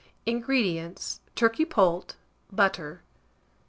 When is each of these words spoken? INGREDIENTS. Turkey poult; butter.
INGREDIENTS. 0.25 1.19
Turkey 1.35 1.63
poult; 1.63 2.15
butter. 2.51 3.03